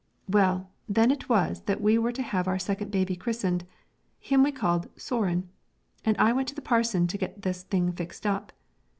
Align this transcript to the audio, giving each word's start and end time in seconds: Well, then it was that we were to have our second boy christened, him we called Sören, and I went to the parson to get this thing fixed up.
Well, 0.27 0.71
then 0.89 1.11
it 1.11 1.29
was 1.29 1.61
that 1.65 1.79
we 1.79 1.99
were 1.99 2.11
to 2.11 2.23
have 2.23 2.47
our 2.47 2.57
second 2.57 2.91
boy 2.91 3.05
christened, 3.19 3.65
him 4.19 4.41
we 4.41 4.51
called 4.51 4.89
Sören, 4.95 5.43
and 6.03 6.17
I 6.17 6.33
went 6.33 6.47
to 6.47 6.55
the 6.55 6.61
parson 6.63 7.05
to 7.05 7.19
get 7.19 7.43
this 7.43 7.61
thing 7.61 7.91
fixed 7.91 8.25
up. 8.25 8.51